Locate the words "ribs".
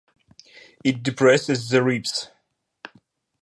1.83-2.31